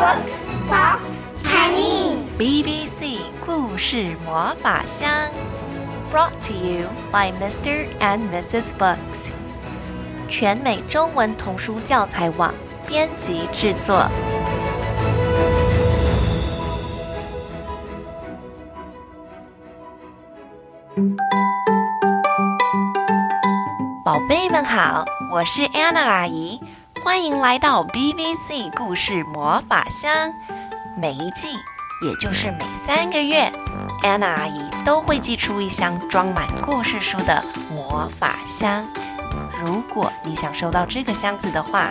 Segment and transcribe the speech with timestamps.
[0.00, 0.30] Book
[0.66, 5.10] Box Chinese BBC 故事魔法箱
[6.10, 7.86] ，Brought to you by Mr.
[8.00, 8.70] and Mrs.
[8.78, 9.28] Books，
[10.26, 12.54] 全美中文童书教材网
[12.86, 14.10] 编辑制作。
[24.02, 26.58] 宝贝们好，我是 Anna 阿姨，
[27.02, 30.34] 欢迎来到 BBC 故事魔法箱。
[30.94, 31.48] 每一季，
[32.02, 33.50] 也就是每三个月
[34.02, 38.84] ，Anna 阿姨都会寄出一箱装满故事书的魔法箱。
[39.62, 41.90] 如果你想收到这个箱子的话，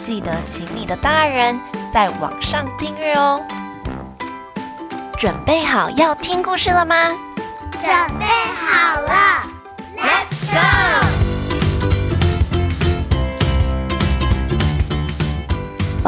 [0.00, 3.44] 记得请你的大人在网上订阅哦。
[5.18, 6.96] 准备好要听故事了吗？
[7.72, 9.42] 准备好了
[9.96, 11.17] ，Let's go！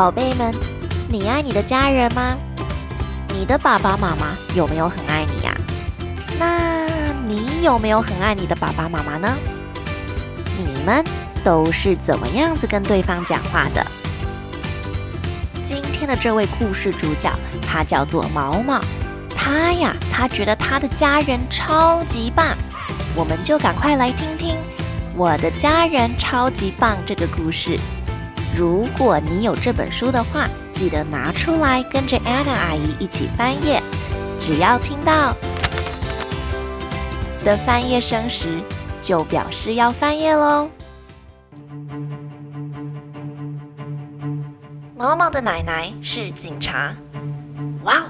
[0.01, 0.51] 宝贝们，
[1.11, 2.35] 你爱你的家人吗？
[3.35, 5.55] 你的爸爸妈妈有没有很爱你呀？
[6.39, 6.87] 那
[7.29, 9.37] 你有没有很爱你的爸爸妈妈呢？
[10.57, 11.05] 你们
[11.45, 13.87] 都是怎么样子跟对方讲话的？
[15.63, 17.31] 今天的这位故事主角，
[17.69, 18.81] 他叫做毛毛。
[19.37, 22.57] 他呀，他觉得他的家人超级棒。
[23.15, 24.55] 我们就赶快来听听
[25.15, 27.79] 《我的家人超级棒》这个故事。
[28.57, 33.81] 如果你有这本书的话，记得拿出来跟着 Anna 阿姨一起翻页。
[34.41, 35.35] 只要听到
[37.45, 38.61] 的翻页声时，
[39.01, 40.69] 就表示要翻页喽。
[44.97, 46.95] 毛毛的奶奶是警察。
[47.85, 48.09] 哇哦，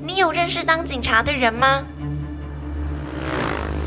[0.00, 1.82] 你有认识当警察的人吗？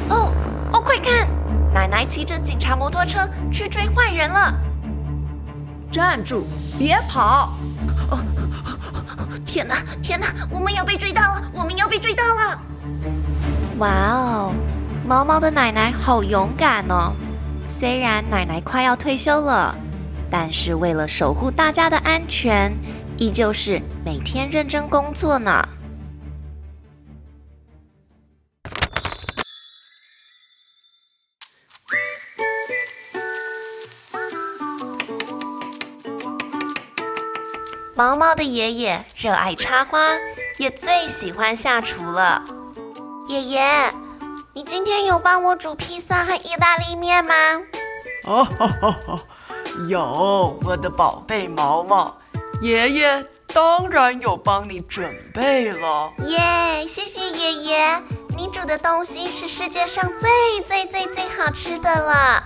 [0.09, 0.31] 哦
[0.73, 1.27] 哦，快看，
[1.73, 3.19] 奶奶骑着警察摩托车
[3.52, 4.53] 去追坏人了。
[5.92, 6.45] 站住！
[6.80, 7.52] 别跑！
[8.09, 8.17] 哦，
[9.45, 11.42] 天哪，天哪，我们要被追到了！
[11.53, 12.61] 我们要被追到了！
[13.77, 14.54] 哇哦，
[15.05, 17.11] 毛毛的奶奶好勇敢哦！
[17.67, 19.76] 虽然奶奶快要退休了，
[20.30, 22.71] 但是为了守护大家的安全，
[23.17, 25.67] 依旧是每天认真工作呢。
[37.93, 39.99] 毛毛的爷爷热爱插花，
[40.57, 42.41] 也最喜欢下厨了。
[43.27, 43.93] 爷爷，
[44.53, 47.33] 你今天有帮我煮披萨和意大利面吗？
[48.23, 48.47] 哦，
[49.89, 52.17] 有，我的宝贝毛毛，
[52.61, 56.13] 爷爷当然有帮你准备了。
[56.19, 58.02] 耶，谢谢爷爷，
[58.37, 60.29] 你煮的东西是世界上最
[60.63, 62.43] 最最最好吃的了。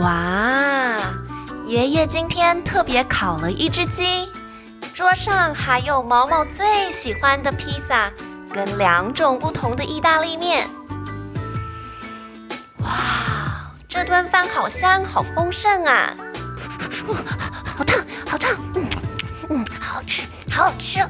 [0.00, 1.27] 哇！
[1.68, 4.30] 爷爷今天特别烤了一只鸡，
[4.94, 8.10] 桌上还有毛毛最喜欢的披萨
[8.50, 10.66] 跟两种不同的意大利面。
[12.78, 12.88] 哇，
[13.86, 16.14] 这顿饭好香，好丰盛啊！
[17.76, 18.88] 好烫，好烫，嗯
[19.50, 21.00] 嗯，好吃，好好吃。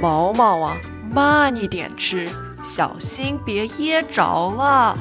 [0.00, 0.74] 毛毛啊，
[1.12, 2.26] 慢一点吃，
[2.62, 4.96] 小心别噎着了。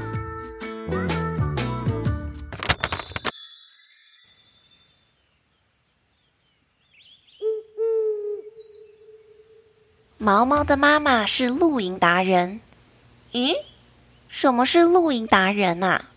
[10.24, 12.62] 毛毛的妈妈是露营达人。
[13.32, 13.56] 咦，
[14.28, 16.10] 什么是露营达人啊？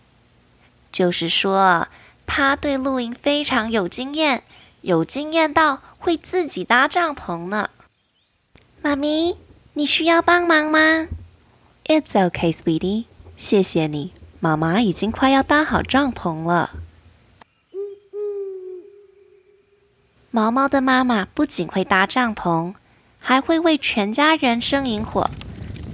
[0.91, 1.87] 就是说，
[2.27, 4.43] 她对露营非常有经验，
[4.81, 7.71] 有经验到会自己搭帐篷呢。
[8.83, 9.37] 妈咪，
[9.73, 11.07] 你需要帮忙吗
[11.85, 13.05] ？It's okay, sweetie。
[13.35, 16.69] 谢谢你，妈妈已经快要搭好帐篷了。
[20.29, 22.75] 毛毛的妈妈不仅会搭帐篷。
[23.27, 25.27] 还会为全家人生萤火。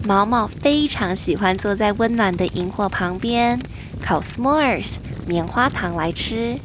[0.06, 3.58] 毛毛非常喜欢坐在温暖的萤火旁边，
[4.02, 6.58] 烤 s'mores 棉花糖来吃。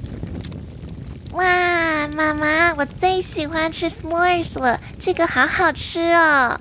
[1.35, 6.59] 哇，妈妈，我最喜欢吃 s'mores 了，这个好好吃哦。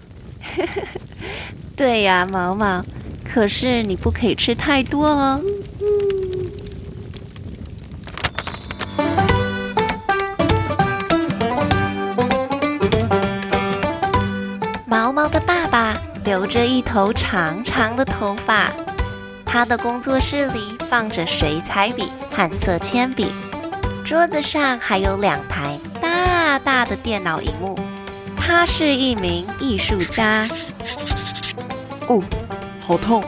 [1.75, 2.85] 对呀，毛毛，
[3.23, 5.41] 可是你不可以吃太多哦。
[16.35, 18.69] 留着一头长长的头发，
[19.45, 23.31] 他的工作室里放着水彩笔和色铅笔，
[24.03, 27.79] 桌子上还有两台大大的电脑荧幕。
[28.35, 30.45] 他是一名艺术家。
[32.07, 32.21] 哦，
[32.85, 33.23] 好痛，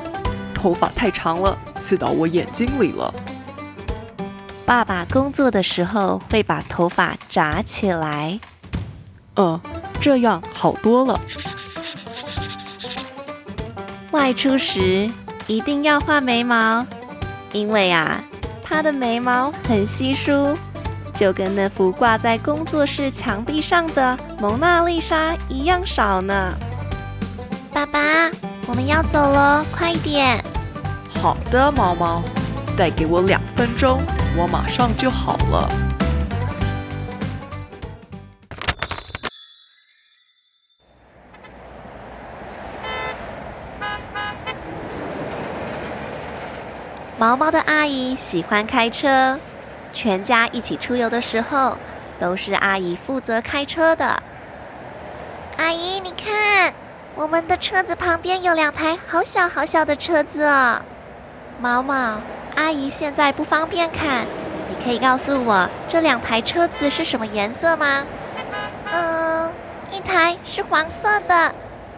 [0.54, 3.14] 头发太长了，刺到我眼睛里了。
[4.66, 8.38] 爸爸工作的时候会把头发扎起来。
[9.36, 9.62] 呃，
[10.02, 11.18] 这样好多了。
[14.12, 15.10] 外出时
[15.48, 16.86] 一定要画眉毛，
[17.52, 18.22] 因为啊，
[18.64, 20.58] 他的眉毛很稀疏，
[21.14, 26.54] 就跟那幅挂在工作室墙壁上的蒙娜丽莎一样少呢。
[27.74, 28.00] 爸爸，
[28.66, 30.44] 我们要走了，快一点！
[31.10, 32.24] 好的，毛毛，
[32.76, 34.02] 再给我两分钟，
[34.38, 35.70] 我马上就好了。
[47.28, 49.38] 毛毛的阿姨喜欢开车，
[49.92, 51.78] 全家一起出游的时候，
[52.18, 54.24] 都是阿姨负责开车的。
[55.58, 56.74] 阿姨，你看，
[57.16, 60.82] 我们的车子旁边有两台好小好小的车子哦。
[61.60, 62.22] 毛毛，
[62.56, 64.26] 阿姨现在不方便看，
[64.70, 68.06] 你可以告诉我这两台车子是什么颜色吗？
[68.94, 69.54] 嗯，
[69.92, 71.54] 一台是黄色的，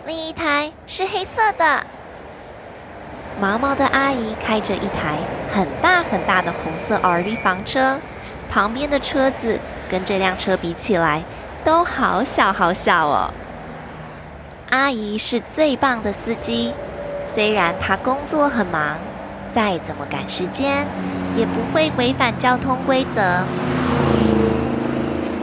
[0.07, 1.85] 另一台是黑色的。
[3.39, 5.17] 毛毛的阿姨开着一台
[5.53, 7.97] 很大很大的红色 RV 房车，
[8.51, 9.57] 旁边的车子
[9.89, 11.23] 跟这辆车比起来
[11.63, 13.33] 都好小好小哦。
[14.69, 16.73] 阿姨是最棒的司机，
[17.25, 18.97] 虽然她工作很忙，
[19.49, 20.85] 再怎么赶时间
[21.37, 23.21] 也不会违反交通规则。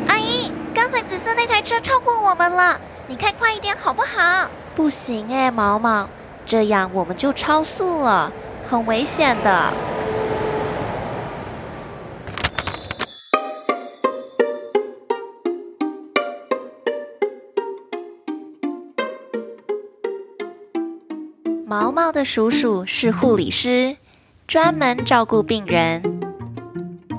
[0.07, 4.49] 阿姨，刚才紫色那台车超过我们了，你开快一点好不好？
[4.75, 6.07] 不行哎，毛毛。
[6.47, 8.33] 这样我们就超速了，
[8.65, 9.73] 很危险的。
[21.67, 23.97] 毛毛的叔叔是护理师，
[24.47, 26.01] 专门照顾病人。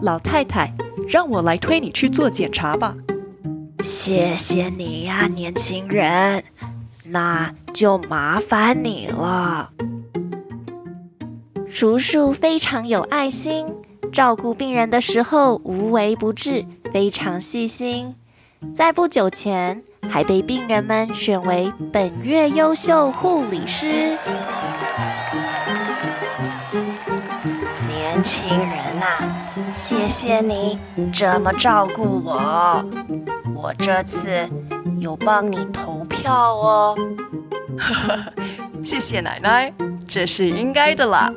[0.02, 0.74] 老太太，
[1.10, 2.96] 让我来推你去做检查吧。
[3.84, 6.44] 谢谢你呀，年轻人。
[7.09, 9.71] 那就麻烦你了。
[11.69, 13.68] 叔叔非常有爱心，
[14.12, 18.15] 照顾病人的时候无微不至，非常细心。
[18.74, 24.18] 在不久前，还被病人们选为本月优秀护理师。
[27.88, 28.69] 年轻人
[29.00, 29.37] 啊，
[29.78, 30.80] 谢谢你
[31.14, 32.84] 这么照顾我。
[33.56, 34.50] 我这次
[35.00, 36.98] 有帮你投票哦。
[37.78, 38.34] 呵呵，
[38.84, 39.72] 谢谢奶奶，
[40.08, 41.32] 这是应该的啦。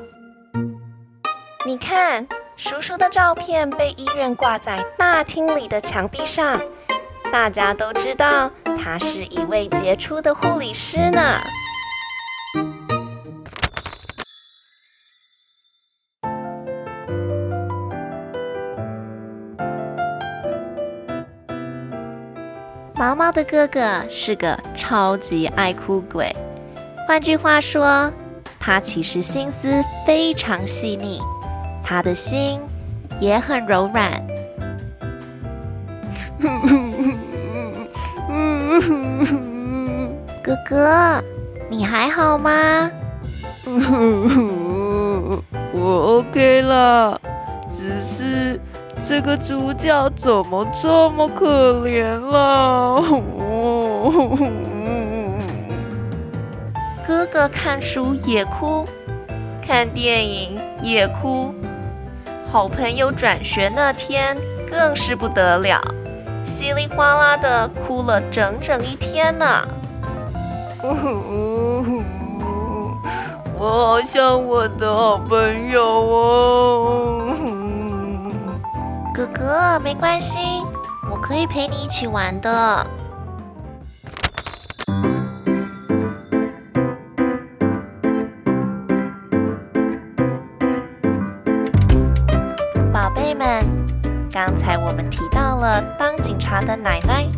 [1.67, 2.27] 你看，
[2.57, 6.59] 叔叔的照片被医院挂在大厅里的墙壁上，
[7.31, 8.51] 大家都知道
[8.83, 11.43] 他是一位杰出的护理师呢。
[23.01, 23.81] 毛毛的哥哥
[24.11, 26.31] 是个超级爱哭鬼，
[27.09, 28.13] 换句话说，
[28.59, 31.19] 他其实心思非常细腻，
[31.83, 32.61] 他的心
[33.19, 34.23] 也很柔软。
[40.45, 41.25] 哥哥，
[41.71, 42.91] 你还好吗？
[45.73, 47.19] 我 OK 了，
[47.67, 48.61] 只是。
[49.03, 53.03] 这个主角怎么这么可怜了？
[57.07, 58.87] 哥哥看书也哭，
[59.67, 61.53] 看电影也哭，
[62.53, 64.37] 好朋友转学那天
[64.71, 65.81] 更是不得了，
[66.45, 69.67] 稀里哗啦的哭了整整一天呢。
[73.59, 77.30] 我好像我的好朋友哦。
[79.21, 80.39] 哥哥，没关系，
[81.11, 82.87] 我可以陪你一起玩的。
[92.91, 93.63] 宝贝们，
[94.33, 97.29] 刚才我们提到了当警察的奶奶，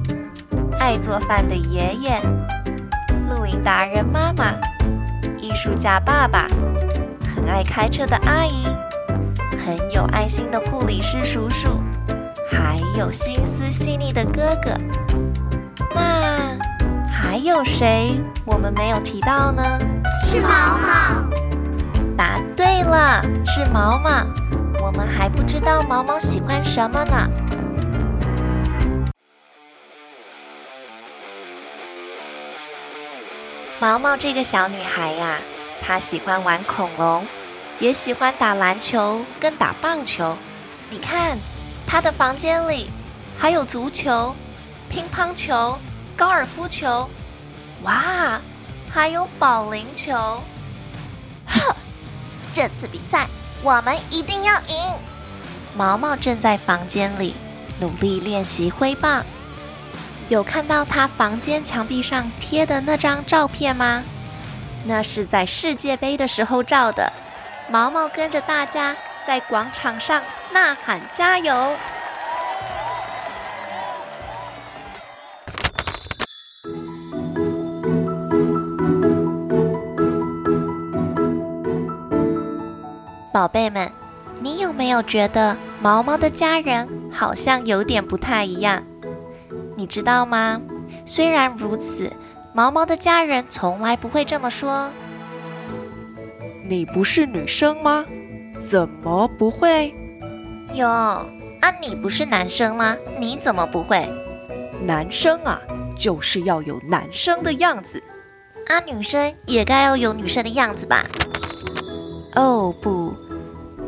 [0.79, 2.23] 爱做饭的爷爷，
[3.29, 4.55] 露营达人妈妈，
[5.37, 6.47] 艺术家爸爸，
[7.35, 8.69] 很爱开车的阿姨。
[9.65, 11.81] 很有爱心的护理师叔叔，
[12.51, 14.77] 还有心思细腻的哥哥，
[15.95, 16.59] 那
[17.09, 19.63] 还有谁我们没有提到呢？
[20.25, 21.25] 是毛毛。
[22.17, 24.27] 答对了，是毛毛。
[24.85, 27.31] 我们还不知道毛毛喜欢什么呢。
[33.79, 35.39] 毛毛这个小女孩呀，
[35.81, 37.25] 她喜欢玩恐龙。
[37.79, 40.37] 也喜欢打篮球跟打棒球，
[40.89, 41.37] 你看，
[41.87, 42.91] 他的房间里
[43.37, 44.35] 还有足球、
[44.89, 45.79] 乒乓球、
[46.17, 47.11] 高尔夫球，
[47.83, 48.41] 哇，
[48.89, 50.15] 还有保龄球。
[51.47, 51.75] 哼，
[52.53, 53.27] 这次比赛
[53.63, 54.77] 我们一定要赢！
[55.75, 57.35] 毛毛正在房间里
[57.81, 59.25] 努力练习挥棒。
[60.29, 64.05] 有看到他房间墙壁上贴的那张照片吗？
[64.85, 67.13] 那是在世界杯的时候照的。
[67.73, 71.75] 毛毛跟着大家在广场上呐喊加油。
[83.33, 83.91] 宝贝们，
[84.39, 88.83] 你有没有觉得毛毛的家人好像有点不太一样？
[89.75, 90.61] 你知道吗？
[91.07, 92.13] 虽然如此，
[92.53, 94.93] 毛毛的家人从来不会这么说。
[96.73, 98.03] 你不是女生吗？
[98.57, 99.95] 怎么不会？
[100.73, 102.97] 哟，啊，你不是男生吗？
[103.19, 104.09] 你怎么不会？
[104.83, 105.61] 男生啊，
[105.99, 108.03] 就是要有男生的样子。
[108.69, 111.05] 啊，女生也该要有女生的样子吧？
[112.37, 113.15] 哦，不，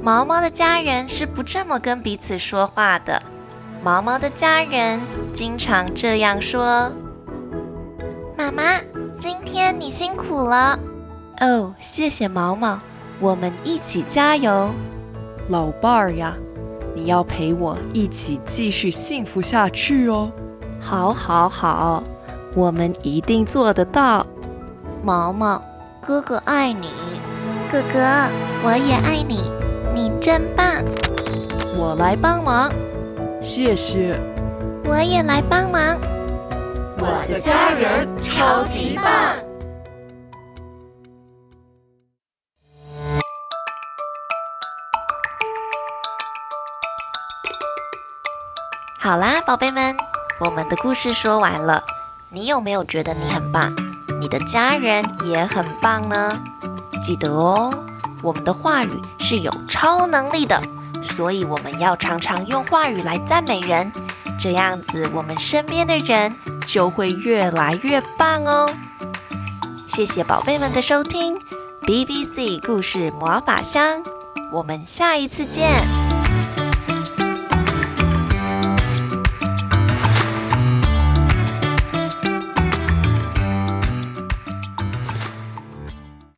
[0.03, 3.23] 毛毛的家人是不这么跟彼此说话的。
[3.83, 5.01] 毛毛的家人
[5.33, 6.93] 经常这样说
[8.37, 8.79] ：“妈妈，
[9.19, 10.79] 今天你辛苦了。
[11.41, 12.79] ”“哦，谢谢毛毛，
[13.21, 14.71] 我们一起加油。
[15.49, 16.37] ”“老伴儿呀，
[16.95, 20.31] 你要陪我一起继续幸福下去哦。
[20.81, 22.03] ”“好，好，好，
[22.55, 24.27] 我们一定做得到。
[25.03, 25.63] ”“毛毛，
[26.07, 26.89] 哥哥爱你，
[27.71, 27.99] 哥哥，
[28.63, 29.51] 我也爱你，
[29.95, 30.67] 你真棒。
[31.79, 32.71] ”“我来帮忙。”
[33.43, 34.19] 谢谢，
[34.87, 35.99] 我也来帮忙。
[36.99, 39.05] 我的家人超级棒。
[49.05, 49.95] 好啦，宝贝们，
[50.41, 51.85] 我们的故事说完了。
[52.31, 53.71] 你有没有觉得你很棒？
[54.19, 56.43] 你的家人也很棒呢？
[57.03, 57.85] 记得哦，
[58.23, 60.59] 我们的话语是有超能力的。
[61.03, 63.93] 所以我们要常常用话语来赞美人，
[64.41, 66.35] 这样子我们身边的人
[66.67, 68.75] 就会越来越棒哦。
[69.87, 71.37] 谢谢宝贝们的收听
[71.83, 74.03] ，BBC 故事魔法箱，
[74.51, 76.04] 我们下一次见。